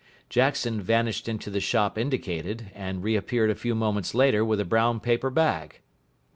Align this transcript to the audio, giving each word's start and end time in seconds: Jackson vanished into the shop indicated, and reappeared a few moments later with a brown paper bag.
Jackson 0.31 0.81
vanished 0.81 1.29
into 1.29 1.51
the 1.51 1.59
shop 1.59 1.95
indicated, 1.95 2.71
and 2.73 3.03
reappeared 3.03 3.51
a 3.51 3.55
few 3.55 3.75
moments 3.75 4.15
later 4.15 4.43
with 4.43 4.59
a 4.59 4.65
brown 4.65 4.99
paper 4.99 5.29
bag. 5.29 5.79